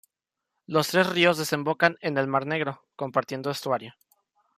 Los 0.65 0.87
tres 0.87 1.05
ríos 1.11 1.37
desembocan 1.37 1.95
en 2.01 2.17
el 2.17 2.25
Mar 2.25 2.47
Negro, 2.47 2.87
compartiendo 2.95 3.51
estuario. 3.51 3.93